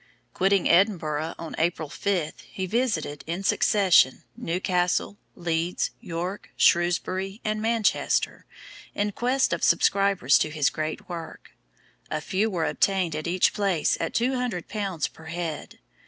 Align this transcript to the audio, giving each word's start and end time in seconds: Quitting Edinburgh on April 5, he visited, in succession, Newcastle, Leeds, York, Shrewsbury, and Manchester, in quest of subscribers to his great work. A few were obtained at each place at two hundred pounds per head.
Quitting 0.33 0.67
Edinburgh 0.67 1.35
on 1.37 1.53
April 1.59 1.87
5, 1.87 2.33
he 2.47 2.65
visited, 2.65 3.23
in 3.27 3.43
succession, 3.43 4.23
Newcastle, 4.35 5.19
Leeds, 5.35 5.91
York, 5.99 6.49
Shrewsbury, 6.57 7.39
and 7.45 7.61
Manchester, 7.61 8.47
in 8.95 9.11
quest 9.11 9.53
of 9.53 9.63
subscribers 9.63 10.39
to 10.39 10.49
his 10.49 10.71
great 10.71 11.07
work. 11.07 11.51
A 12.09 12.19
few 12.19 12.49
were 12.49 12.65
obtained 12.65 13.15
at 13.15 13.27
each 13.27 13.53
place 13.53 13.95
at 13.99 14.15
two 14.15 14.33
hundred 14.33 14.67
pounds 14.67 15.07
per 15.07 15.25
head. 15.25 15.77